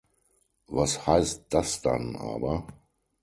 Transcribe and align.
Was 0.65 1.05
heißt 1.05 1.43
das 1.51 1.83
dann 1.83 2.15
aber? 2.15 2.65